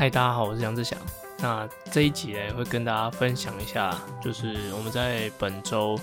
[0.00, 0.98] 嗨，大家好，我是杨志祥。
[1.40, 5.94] 那这一集呢，会跟大家分享一下，就是我们在本周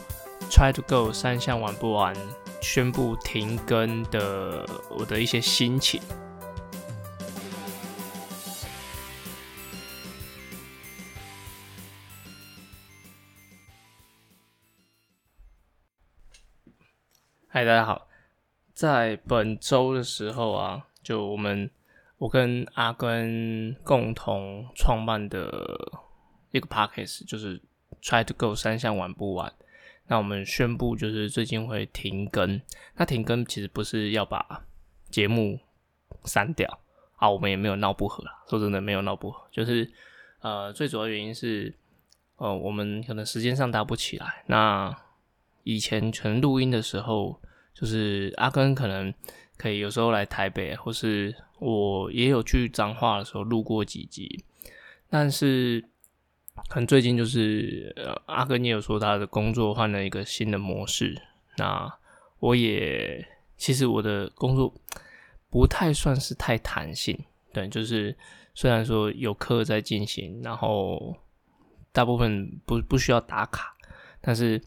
[0.52, 2.16] Try to Go 三项玩不完，
[2.62, 6.00] 宣布停更的我的一些心情。
[17.48, 18.08] 嗨，大家好，
[18.76, 21.72] 在本周的时候啊，就我们。
[22.18, 25.40] 我跟阿根共同创办的
[26.52, 27.62] 一个 podcast 就是
[28.02, 29.54] Try to Go 三项玩不完。
[30.08, 32.60] 那我们宣布就是最近会停更。
[32.96, 34.66] 那停更其实不是要把
[35.10, 35.60] 节目
[36.24, 36.80] 删掉
[37.18, 38.44] 啊，我们也没有闹不和啦。
[38.50, 39.92] 说真的，没有闹不和，就是
[40.40, 41.76] 呃，最主要原因是
[42.38, 44.44] 呃，我们可能时间上搭不起来。
[44.48, 44.96] 那
[45.64, 47.42] 以前全录音的时候，
[47.74, 49.14] 就是阿根可能
[49.58, 51.36] 可以有时候来台北，或是。
[51.60, 54.46] 我也有去彰化的时候录过几集，
[55.10, 55.84] 但是
[56.70, 61.20] 可能最近就是呃，阿根也有说他的工作换了一个新的模式。
[61.58, 61.92] 那
[62.38, 64.72] 我也其实我的工作
[65.50, 67.20] 不太算是太弹性，
[67.52, 68.16] 对，就是
[68.54, 71.18] 虽然说有课在进行，然后
[71.92, 73.76] 大部分不不需要打卡，
[74.22, 74.62] 但是。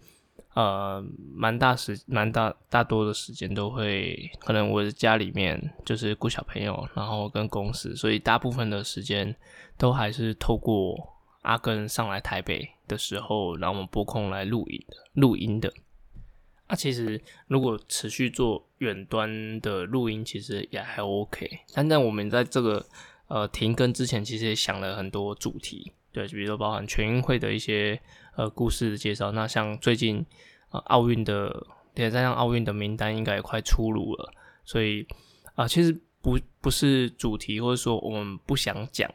[0.54, 9.34] 呃，蛮大时，蛮大大多的时间都会，可能我的家里面就是顾小朋友，然后跟公司，所以大部分的时间
[9.78, 10.96] 都还是透过
[11.42, 15.72] 阿根上来台北的时候，然后我们拨空来录音的，录音的。
[16.66, 21.48] 啊，其实如果持续做远端的录音，其实也还 OK。
[21.74, 22.84] 但在我们在这个
[23.28, 28.00] 呃停更之前，其实也想了很多主题，对，就比如说包含全运会的一些。
[28.36, 29.33] 呃，故事的介绍。
[29.33, 30.25] 那像最近
[30.70, 34.33] 呃奥运的，对，再像奥运的名单应该也快出炉了。
[34.64, 35.06] 所以
[35.56, 39.11] 啊、其实不不是主题，或者说我们不想讲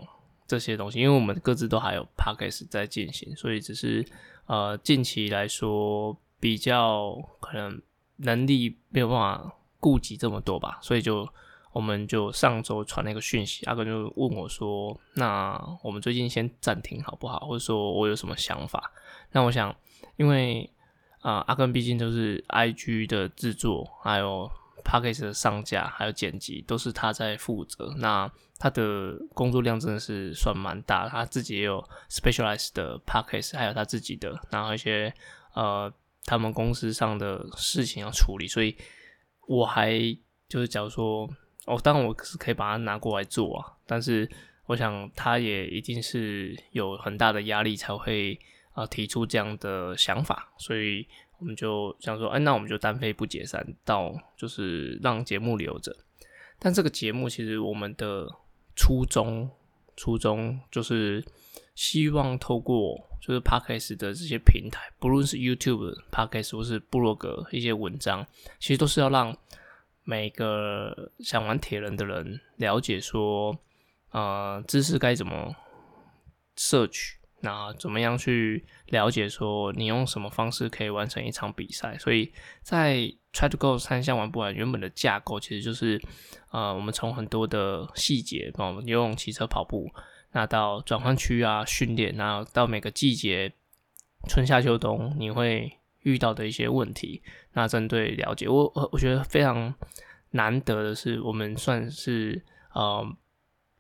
[0.46, 4.06] 这些东西，因为我们各自都还有 podcast 在进行，所以只是
[4.48, 7.81] 呃近期来说比较可能
[8.18, 11.28] 能力没有办法顾及这么多吧，所以就。
[11.75, 17.40] 我们就上周传了一个讯息，阿根就问我说：“那我们最近先暂停好不好？
[17.40, 18.94] 或者说我有什么想法？”
[19.34, 19.75] 那我想，
[20.16, 20.72] 因为
[21.19, 24.50] 啊、阿根毕竟都是 IG 的制作，还有
[24.86, 27.94] Podcast 的上架，还有剪辑，都是他在负责。
[27.97, 35.13] 那他的工作量真的是算蛮大，他自己也有 specialized 的 Podcast，还有他自己的，然后一些
[35.53, 35.92] 呃
[36.24, 38.78] 他们公司上的事情要处理，所以
[39.46, 40.00] 我还
[40.47, 41.30] 就是假如说。
[41.66, 44.30] 哦，当然我是可以把它拿过来做啊，但是
[44.68, 48.40] 我想他也一定是有很大的压力才会
[48.74, 51.08] 啊、提出这样的想法，所以
[51.40, 55.96] 我们就想说，哎，那我们就单飞不解散，到就是让节目留着。
[56.59, 58.28] 但这个节目其实我们的
[58.75, 59.50] 初衷，
[59.96, 61.24] 初衷就是
[61.74, 68.28] 希望透过就是 Podcast 的这些平台，不论是 YouTube、Podcast 或是部落格一些文章，
[68.59, 69.36] 其实都是要让。
[70.08, 73.58] 每个想玩铁人的人了解说，
[74.12, 75.56] 呃，知识该怎么
[76.56, 81.98] 摄取，那怎么样去了解说你用什么方式可以完成一场比赛？
[81.98, 86.00] 所以在 Try to Go 三项玩不完原本的架构其实就是，
[86.52, 89.92] 呃，我们从很多的细节，包括游泳、骑车、跑步，
[90.34, 93.52] 那到转换区啊训练，然后到每个季节，
[94.30, 95.80] 春夏秋冬，你会。
[96.06, 97.22] 遇到的一些问题，
[97.54, 98.48] 那针对了解。
[98.48, 99.74] 我，我我觉得非常
[100.32, 102.44] 难得的是，我们算是
[102.74, 103.04] 呃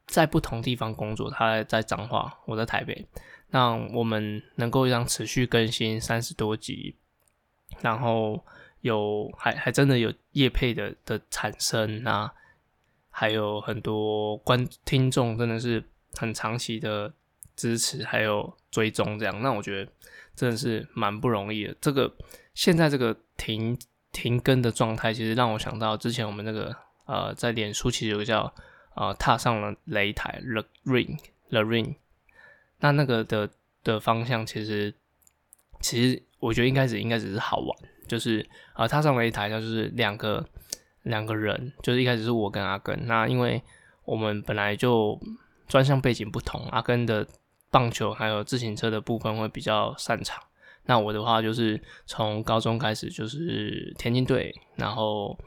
[0.07, 3.07] 在不同地方工作，他在彰化，我在台北，
[3.51, 6.95] 那我们能够让持续更新三十多集，
[7.81, 8.43] 然后
[8.81, 12.31] 有还还真的有业配的的产生，那
[13.11, 15.83] 还有很多观听众真的是
[16.15, 17.13] 很长期的
[17.55, 19.91] 支持，还有追踪这样，那我觉得。
[20.35, 21.73] 真的是蛮不容易的。
[21.79, 22.13] 这个
[22.53, 23.79] 现在这个停
[24.11, 26.75] 停更的状态，其实让我想到之前我们那个
[27.05, 28.53] 呃，在脸书其实有个叫
[28.95, 31.17] 呃踏上了擂台 The Ring
[31.51, 31.95] The Ring，
[32.81, 33.49] 那那个的
[33.81, 34.93] 的方向其实
[35.79, 37.69] 其实我觉得一开始应该只是好玩，
[38.05, 38.45] 就是
[38.75, 40.45] 呃踏上擂台，就是两个
[41.03, 43.63] 两个人，就是一开始是我跟阿根，那因为
[44.03, 45.17] 我们本来就
[45.65, 47.25] 专项背景不同，阿根的。
[47.75, 50.41] 棒球还有自行车的部分会比较擅长。
[50.85, 55.37] 那我的话就是从高中开始就是田径队，然后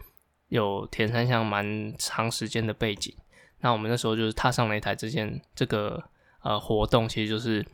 [0.48, 3.16] 有田三项蛮长时间的背景。
[3.60, 6.04] 那我们那时候就是踏上擂台这件这个
[6.42, 7.64] 呃活动，其实就是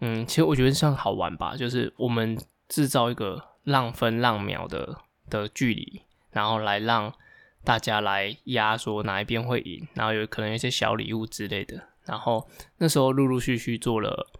[0.00, 4.96] 嗯，其实我觉得算好玩吧，就是我们制造一个浪分浪秒的
[5.30, 6.02] 的距离，
[6.32, 7.14] 然后来让
[7.62, 11.91] 大家来压说哪一边会赢，然后有可能有一些小礼物之类的。
[12.04, 14.30] 然后那时候陆陆续续做了，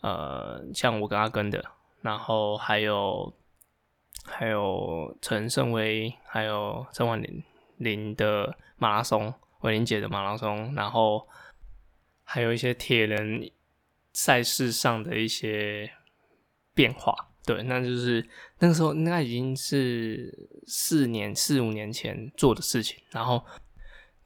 [0.00, 1.64] 呃，像我跟阿根的，
[2.02, 3.34] 然后还有
[4.24, 7.42] 还有陈胜威，还有陈婉玲
[7.78, 11.26] 玲的马拉松，伟玲姐的马拉松，然后
[12.22, 13.50] 还有一些铁人
[14.12, 15.90] 赛事上的一些
[16.74, 17.14] 变化。
[17.46, 18.26] 对，那就是
[18.60, 22.98] 那个时候，那已经是四年、四五年前做的事情。
[23.10, 23.44] 然后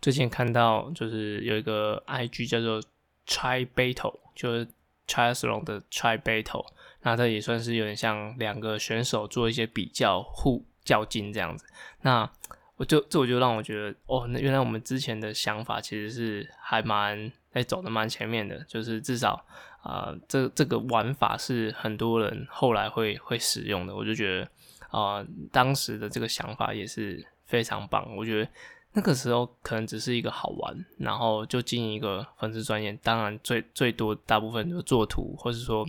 [0.00, 2.83] 最近看到，就是有一个 IG 叫做
[3.27, 4.69] Try Battle，就是
[5.06, 6.67] Triathlon 的 Try Battle，
[7.03, 11.65] 那这也算是有点像两个选手做一些比较、互较劲这样子。
[12.03, 12.31] 那
[12.77, 19.45] 我就这我就让我觉得，哦，那原来我们之前的想法其实是还蛮在走的蛮前面的，就是至少。
[19.81, 24.49] 啊、这这个玩法是很多人后来会会使用的，我就觉得
[24.91, 28.05] 啊、当时的这个想法也是非常棒。
[28.15, 28.50] 我觉得
[28.99, 35.89] 那个时候可能只是一个好玩，然后就经营一个粉丝专业，当然最最多大部分就做图，或是说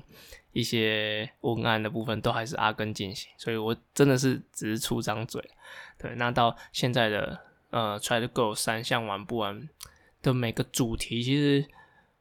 [0.54, 5.44] 一些文案的部分都还是阿根进行，所以我真的是只是出张嘴。
[5.98, 7.40] 对，那到现在的
[7.72, 9.68] 呃，Try to Go 三项玩不完
[10.22, 11.66] 的每个主题，其实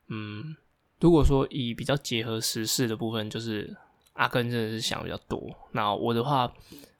[0.07, 0.57] 嗯。
[1.01, 3.77] 如果说以比较结合时事的部分，就是
[4.15, 5.41] 阿根真的是想比较多。
[5.71, 6.53] 那我的话，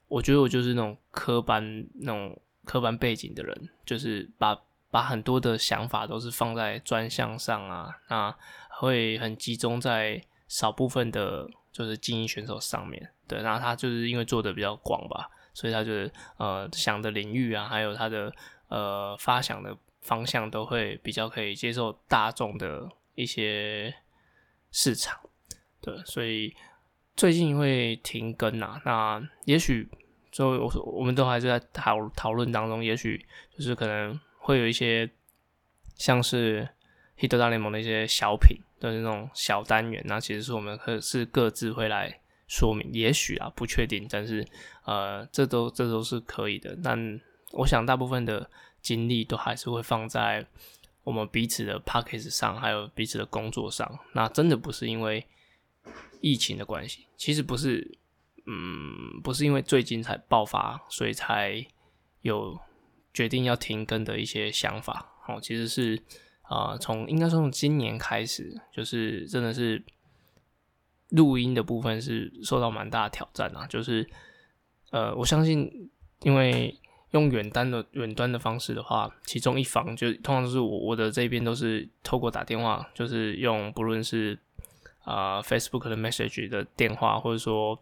[0.07, 4.55] 我觉得我就是那种科班那种科班背景的人，就是把
[4.91, 8.35] 把很多的想法都是放在专项上啊，那
[8.69, 13.11] 会很集中在少部分的，就是精英选手上面。
[13.27, 18.31] 对，然后他就是因为做的比较广吧，所以他就是呃想的领域啊，还有他的
[18.67, 22.87] 呃发想的方向都会比较可以接受大众的。
[23.15, 23.93] 一些
[24.71, 25.19] 市场，
[25.81, 26.55] 对，所以
[27.17, 28.81] 最近会停更啊。
[28.85, 29.89] 那也许，
[30.31, 32.83] 就我说我们都还是在讨讨论当中。
[32.83, 35.09] 也许就是可能会有一些
[35.95, 36.67] 像是
[37.21, 42.89] 《Hit 大联盟》的一些小品的那种小单元，那其实是我们可是各自会来说明。
[42.93, 44.45] 也许啊，不确定，但是
[44.85, 46.77] 呃，这都这都是可以的。
[46.83, 47.19] 但
[47.51, 48.49] 我想大部分的
[48.81, 50.45] 精力都还是会放在。
[51.05, 55.25] 我们彼此的 Podcast 上，还有彼此的工作上，那真的不是因为
[56.21, 57.97] 疫情的关系，其实不是，
[58.49, 61.63] 嗯，不是因为最近才爆发，所以才
[62.21, 62.59] 有
[63.13, 65.13] 决定要停更的一些想法。
[65.27, 66.01] 哦，其实是
[66.41, 69.83] 啊，从、应该说从今年开始，就是真的是
[71.09, 74.09] 录音的部分是受到蛮大的挑战啊，就是
[74.91, 75.89] 呃，我相信
[76.23, 76.75] 因为。
[77.11, 84.37] 用远端的远端的方式的话，其中一方就通常都是我我的这边都是透过打电话，就是用不论是
[85.03, 87.81] 啊、Facebook 的 Message 的电话，或者说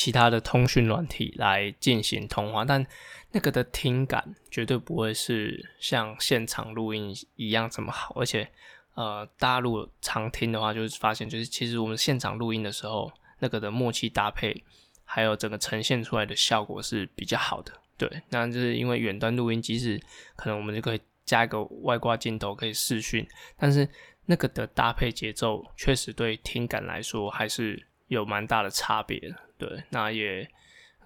[0.00, 2.86] 其他的通讯软体来进行通话，但
[3.32, 8.50] 那个的听感绝对不会是像现场录音一样这么好，而且
[8.94, 14.64] 呃，大家如果常听的话，就是发现就是其实我们现场录音的时候，那个的默契搭配，
[15.04, 17.70] 还有整个呈现出来的效果是比较好的。
[17.98, 20.00] 对，那就是因为远端录音，即使
[20.34, 23.86] 可能我们就可以加一个外挂镜头可以视讯，但是
[24.24, 29.34] 那个的搭配节奏确实对听感来说还是有蛮大的差别。
[29.56, 30.46] 对，那也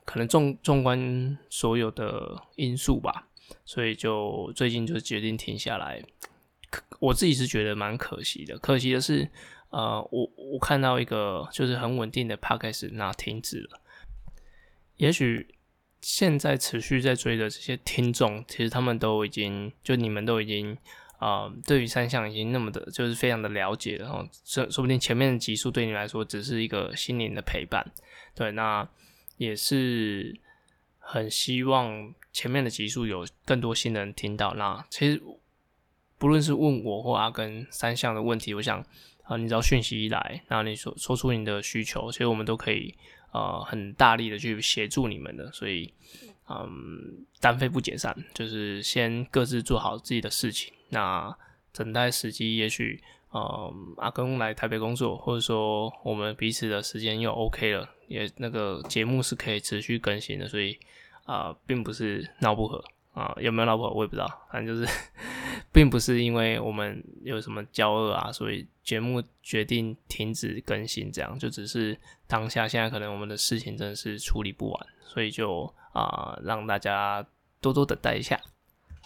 [0.05, 3.29] 可能纵纵观所有的因素吧，
[3.65, 6.03] 所以就最近就决定停下来。
[6.99, 9.31] 我自己是觉得蛮可惜的，可惜的是，
[9.71, 13.81] 呃，我我看到一个就是很稳定的 Podcast 那停止了，
[14.97, 15.55] 也许。
[16.07, 20.77] 现在持续在追的这些听众，其实他们都已经，就你们都已经，
[21.25, 27.83] 啊、呃，对于三项已经那么的，就是非常的了解了，然后说说不定前面的集数对你来说只是一个心灵的陪伴，
[28.35, 28.87] 对，那
[29.39, 30.39] 也是
[30.99, 34.53] 很希望前面的集数有更多新人听到。
[34.55, 35.23] 那其实
[36.19, 42.95] 不论是问我或阿根三项的问题，我想啊、呃，你只要讯息一来，然后你说说出你的需求，其实我们都可以。
[43.35, 45.93] 呃，很大力的去协助你们的，所以，
[46.49, 50.73] 嗯，单飞不解散，就是先各自做好自己的事情。
[50.95, 51.37] 那
[51.73, 53.03] 等待时机，也许，
[53.35, 60.79] 嗯，阿根来台北工作，或者说我们彼此的时间又 OK 了，也那个节目是可以持续更新的，所以
[61.25, 62.83] 啊、并不是闹不和。
[63.15, 64.93] 啊，有没有闹不和我也不知道，反正就是，
[65.73, 71.97] 并不是因为我们有什么交恶啊，所以节目决定停止更新，这样就只是
[72.27, 77.25] 当下现在可能我们的事情真的是处理不完，所以就啊、让大家
[77.61, 78.37] 多多等待一下。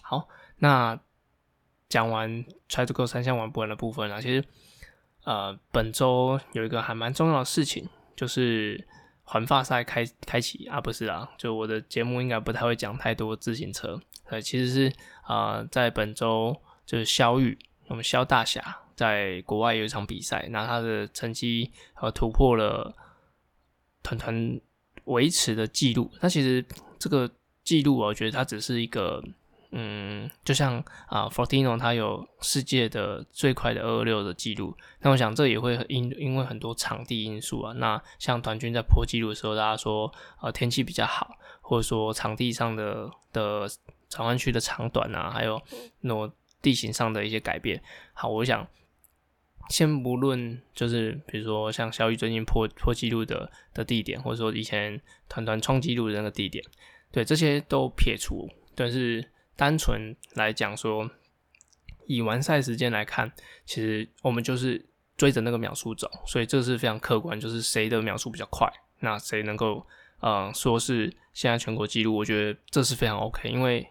[0.00, 0.26] 好，
[0.56, 0.98] 那
[1.88, 4.44] 讲完 Try to Go 三项玩不完的部分啊，其实
[5.24, 8.86] 呃本周有一个还蛮重要的事情，就是。
[9.30, 14.00] 环法赛开开启啊，不是啊，就我的节目应该不太会讲太多自行车。
[14.24, 22.96] 呃，其实是啊、在本周就是萧玉我们萧大侠在国外有一场比赛，那他的成绩呃突破了
[24.02, 24.58] 团团
[25.04, 26.10] 维持的记录。
[26.22, 26.64] 那其实
[26.98, 27.30] 这个
[27.62, 29.22] 记录，我觉得它只是一个。
[29.70, 37.74] 嗯，就像啊、Fortino 他有世界的最快的二二六的记录，那我想这也会因因为很多场地因素啊。
[37.74, 40.10] 那像团军在破纪录的时候，大家说
[40.40, 43.68] 呃天气比较好，或者说场地上的的
[44.08, 45.60] 转弯区的长短啊，还有
[46.00, 46.32] 那种
[46.62, 47.78] 地形上的一些改变。
[48.14, 48.66] 好，我想
[49.68, 54.98] 先不论就是比如说像小雨最近破破纪录的的地点，或者说以前
[55.28, 56.64] 团团创纪录的那个地点，
[57.12, 59.22] 对这些都撇除，但是。
[59.58, 61.10] 单纯来讲说，
[62.06, 63.32] 以完赛时间来看，
[63.66, 64.86] 其实我们就是
[65.16, 69.84] 追着那个秒数走，所以这是非常客观，就是谁的秒数比较快，那谁能够
[70.20, 73.84] 呃说是现在全国纪录，我觉得这是非常 OK，因为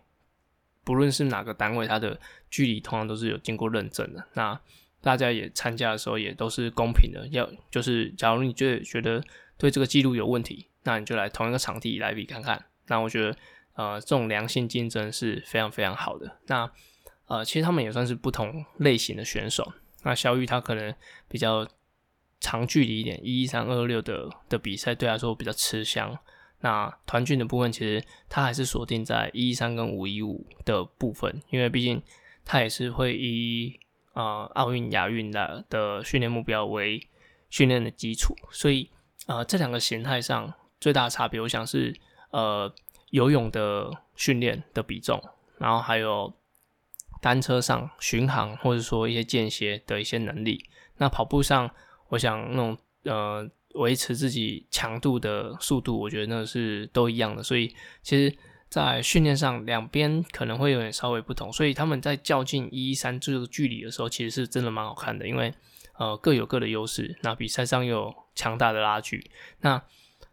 [0.85, 2.17] 不论是哪个单位，它的
[2.49, 4.57] 距离通常都是有经过认证的，那
[5.01, 9.21] 大家也参加的时候也都是公平的，要就是假如你觉得觉得
[9.57, 13.35] 对这个记录有问题，那你就来同一个场地来比看看，那我觉得。
[13.77, 16.39] 呃，这种良性竞争是非常非常好的。
[16.47, 16.67] 那
[17.27, 19.71] 呃，其实他们也算是不同类型的选手。
[20.01, 20.91] 那肖玉他可能
[21.27, 21.67] 比较
[22.39, 26.17] 长距离一点，一一三二六的的比赛对他来说比较吃香。
[26.61, 32.01] 那团训的部分，其实他还是锁定在一一三跟五一五的部分，因为毕竟
[32.43, 33.79] 他也是会以
[34.13, 36.99] 呃奥运、亚运的的训练目标为
[37.51, 38.35] 训练的基础。
[38.49, 38.89] 所以
[39.27, 41.95] 呃，这两个形态上最大的差别，我想是
[42.31, 42.73] 呃。
[43.11, 45.21] 游泳的训练的比重，
[45.57, 46.33] 然后还有
[47.21, 50.63] 单车上巡航，或者说一些间歇的一些能力。
[50.97, 51.69] 那跑步上，
[52.09, 57.41] 我想那种呃维持自己强度的速度，我觉得那是都一样的。
[57.41, 58.35] 所以其实，
[58.67, 61.51] 在训练上两边可能会有点稍微不同。
[61.53, 65.53] 所以他们在较劲一一三这个距离的时候，其实是真的蛮好看的，因为
[65.97, 67.17] 呃各有各的优势。
[67.23, 69.81] 那比赛上又有强大的拉锯，那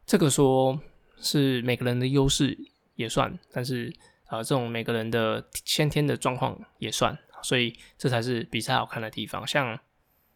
[0.04, 0.81] 这个说。
[1.25, 2.57] 是每个人的优势
[2.97, 3.90] 也算，但是
[4.28, 9.47] 呃，这种每个人的先天的状况也算，所以这才是比赛好看的地方。
[9.47, 9.78] 像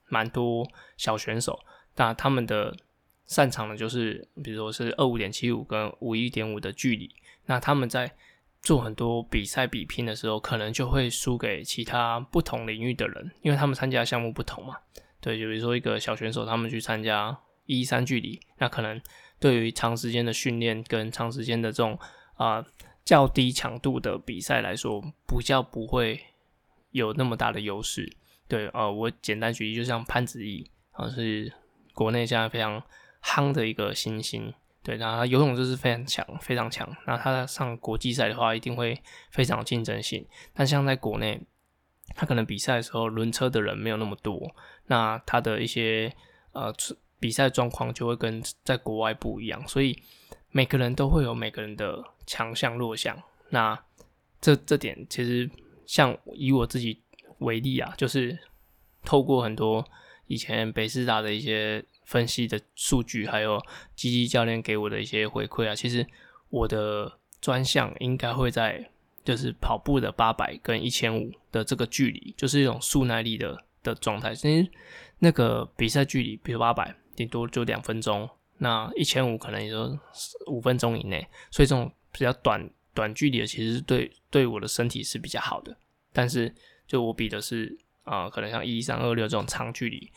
[0.09, 0.66] 蛮多
[0.97, 1.61] 小选手，
[1.97, 2.75] 那他们的
[3.26, 7.14] 擅长的就是，比如说是二五点七五跟五一点五的距离，
[7.45, 8.11] 那他们在
[8.62, 14.78] 做很多比赛比拼的时候，可能就会输给其他不同领域的人，因为他们参加项目不同嘛。
[15.21, 19.00] 对，就比如说一个小选手，他们去参加一三距离，那可能。
[19.40, 21.99] 对于长时间的训练跟长时间的这种
[22.35, 22.66] 啊、呃、
[23.04, 26.21] 较低强度的比赛来说，比较不会
[26.90, 28.12] 有那么大的优势。
[28.49, 31.52] 对，呃，我简单举例，就像潘子毅啊，是
[31.95, 32.83] 国内现在非常
[33.23, 34.52] 夯的一个新星。
[34.83, 36.88] 对，那他游泳就是非常强，非常强。
[37.07, 40.26] 那他上国际赛的话，一定会非常有竞争性。
[40.52, 41.40] 但像在国内，
[42.16, 44.54] 他可能比赛的时候轮车的人没有那么多，
[44.87, 46.12] 那他的一些
[46.52, 46.75] 呃。
[47.20, 50.00] 比赛状况就会跟在国外不一样，所以
[50.50, 53.20] 每个人都会有每个人的强项弱项。
[53.50, 53.78] 那
[54.40, 55.50] 这这点其实
[55.84, 57.00] 像以我自己
[57.38, 58.38] 为例啊，就是
[59.04, 59.84] 透过很多
[60.26, 63.60] 以前北师大的一些分析的数据，还有
[63.96, 66.06] 基基教练给我的一些回馈啊，其实
[66.50, 68.90] 我的专项应该会在
[69.25, 74.34] 就是跑步的八百跟一千五的这个距离，就是一种速耐力的的状态。
[74.34, 74.70] 其实
[75.18, 76.94] 那个比赛距离，比如八百。
[77.18, 79.98] 顶多就两分钟，那一千五可能也就
[80.46, 85.76] 五分钟以内，所以这种比较短短距离的，其实对对我的身体是比较好的。
[86.12, 86.54] 但是
[86.87, 90.12] 就我比的是啊、可能像一三二六这种长距离，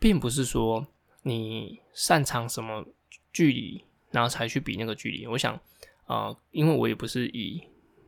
[0.00, 0.84] 并不是说
[1.22, 2.84] 你擅长什么
[3.32, 5.24] 距离，然后才去比那个距离。
[5.28, 5.54] 我想
[6.06, 7.62] 啊、因为我也不是以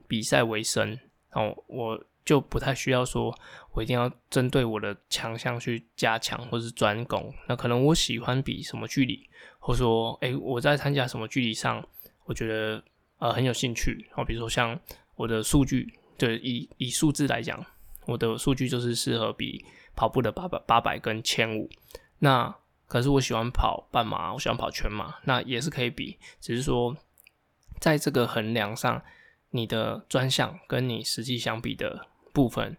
[0.09, 0.99] 比赛为生，
[1.31, 2.05] 然后我。
[2.27, 3.33] 就不太需要说，
[3.73, 7.33] 我一定要针对我的强项去加强或是专攻。
[7.47, 9.31] 那可能我喜欢比什么距离，
[9.61, 11.87] 或说，诶、我在参加什么距离上，
[12.25, 12.83] 我觉得
[13.19, 14.11] 呃很有兴趣。
[14.17, 14.77] 哦，比如说像
[15.15, 17.65] 我的数据，对，以以数字来讲，
[18.07, 19.65] 我的数据就是适合比
[19.95, 21.71] 跑步的八百八百跟千五。
[22.19, 22.53] 那
[22.89, 26.97] 可是我喜欢跑半马，我喜欢跑全马，那也是可以比，只是说
[27.79, 29.01] 在这个衡量上，
[29.51, 32.09] 你的专项跟你实际相比的。
[32.37, 32.77] 部分，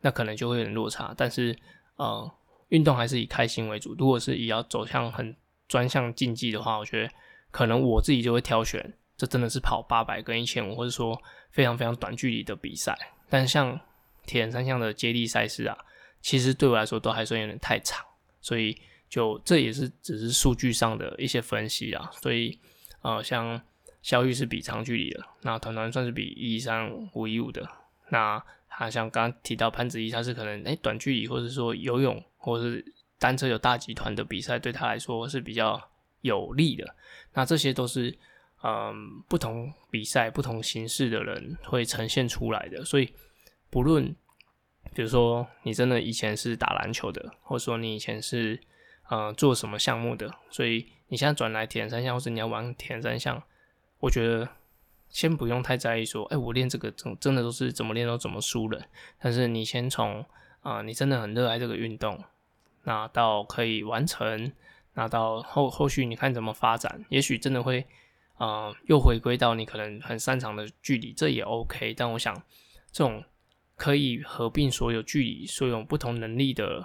[0.00, 1.54] 那可能就会有点落差，但是
[1.96, 2.32] 呃，
[2.70, 3.94] 运动还是以开心为主。
[3.98, 5.36] 如果是以要走向很
[5.68, 7.12] 专项竞技的话，我觉得
[7.50, 11.20] 可能我自己就会挑选，这真的是跑八百跟一千五，或者说
[11.50, 12.96] 非常非常短距离的比赛。
[13.28, 13.78] 但像
[14.24, 15.76] 铁人三项的接力赛事啊，
[16.22, 18.02] 其实对我来说都还算有点太长，
[18.40, 18.74] 所以
[19.10, 22.10] 就这也是只是数据上的一些分析啊。
[22.22, 22.58] 所以
[23.02, 23.60] 呃，像
[24.00, 27.68] 肖玉是比长距离的，那团团算是比一三五一五的。
[28.10, 28.42] 那
[28.76, 32.84] 他像刚刚提到潘子怡，他是可能诶、欸、短距离，或者说游泳，或者是
[33.18, 35.80] 单车有大集团的比赛，对他来说是比较
[36.22, 36.96] 有利的。
[37.32, 38.16] 那这些都是
[38.62, 42.84] 嗯不同比赛、不同形式的人会呈现出来的。
[42.84, 43.08] 所以
[43.70, 44.14] 不论
[44.92, 48.60] 比如说你真的以前是打篮球的，或者说你以前是
[49.10, 53.42] 嗯做什么项目的，所以你现在转来铁人三项，或者你要玩铁人三项，
[54.00, 54.48] 我觉得。
[55.14, 58.82] 先不用太在意说，哎、我练这个真真的都是怎么练都怎么输了。
[59.20, 60.26] 但是你先从
[60.62, 62.18] 啊、你真的很热爱这个运动，
[62.82, 64.50] 那到可以完成，
[64.94, 67.86] 那到后后续你看怎么发展，也许真的会
[68.38, 71.94] 啊、又回归到你可能很擅长的距离，这也 OK。
[71.94, 72.34] 但我想，
[72.90, 73.22] 这种
[73.76, 76.84] 可以合并所有距离、所有不同能力的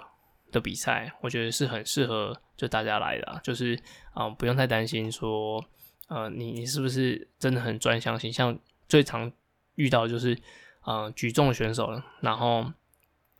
[0.52, 3.76] 的比赛，我觉得是很适合就大家来的、就是
[4.14, 5.64] 啊、不用太担心说。
[6.10, 8.32] 呃，你你是不是真的很专项型？
[8.32, 9.30] 像最常
[9.76, 10.36] 遇到就是，
[10.82, 12.66] 呃，举重选手，然后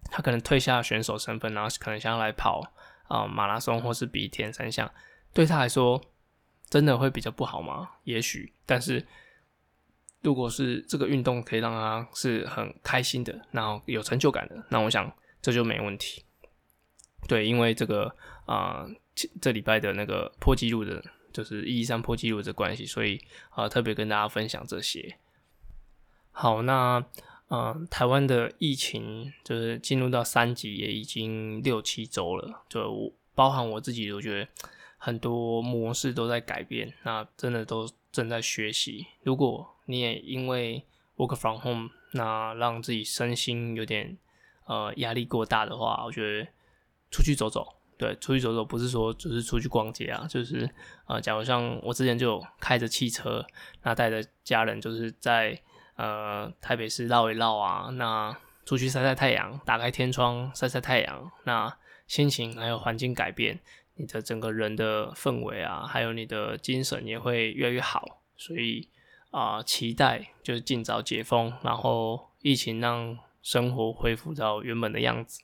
[0.04, 2.62] 他可能退下选手身份，然后可能想要来跑
[3.08, 4.88] 啊、马拉松或是比铁人三项，
[5.34, 6.00] 对他来说
[6.68, 7.90] 真的会比较不好吗？
[8.04, 9.04] 也许，但是
[10.22, 15.12] 如果是这个运动可以让他是很开心的，然后有成就感的，那我想
[15.42, 16.24] 这就没问题。
[17.26, 18.14] 对，因为这个
[18.46, 18.90] 啊、呃，
[19.42, 21.02] 这礼拜的那个破纪录的。
[21.32, 23.20] 就是一一三破纪录的关系，所以
[23.50, 25.16] 啊、特别跟大家分享这些。
[26.32, 27.04] 好，那
[27.48, 32.62] 呃，台湾的疫情就是进入到三级，也已经六七周了。
[32.68, 34.48] 就包含我自己，我觉得
[34.96, 39.06] 很多模式都在改变，那真的都正在学习。
[39.24, 40.84] 如果你也因为
[41.16, 44.16] work from home，那让自己身心有点
[44.66, 46.48] 呃压力过大的话，我觉得
[47.10, 47.74] 出去走走。
[48.00, 50.66] 对，出去走走不是说就是出去逛街啊，就是
[51.04, 53.44] 呃，假如像我之前就开着汽车，
[53.82, 55.60] 那带着家人就是在
[55.96, 63.60] 呃台北市绕一绕啊，那出去晒晒太阳，打开天窗晒晒太阳，那心情还有环境改变，
[63.96, 68.88] 你的整个人的氛围啊，还有你的精神也会越来越好，所以
[69.30, 75.42] 啊、期待就是尽早解封，然后疫情让生活恢复到原本的样子，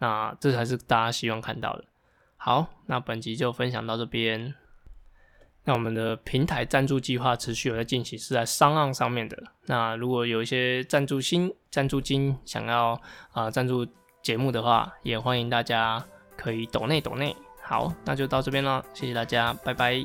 [0.00, 1.86] 那这才是大家希望看到的。
[2.44, 4.52] 好，那本集就分享到这边。
[5.64, 9.44] 那我们的平台赞助计划持续有在进行，是在商岸上面的。
[9.64, 13.00] 那如果有一些赞助新、赞助金想要
[13.32, 13.86] 啊赞助
[14.22, 16.04] 节目的话，也欢迎大家
[16.36, 17.34] 可以抖内抖内。
[17.62, 20.04] 好，那就到这边了，谢谢大家，拜拜。